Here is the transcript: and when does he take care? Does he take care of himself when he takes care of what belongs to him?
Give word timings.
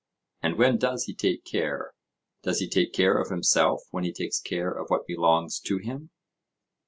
and 0.41 0.57
when 0.57 0.79
does 0.79 1.03
he 1.03 1.13
take 1.13 1.45
care? 1.45 1.93
Does 2.41 2.57
he 2.57 2.67
take 2.67 2.91
care 2.91 3.19
of 3.21 3.29
himself 3.29 3.83
when 3.91 4.03
he 4.03 4.11
takes 4.11 4.39
care 4.39 4.71
of 4.71 4.87
what 4.89 5.05
belongs 5.05 5.59
to 5.65 5.77
him? 5.77 6.09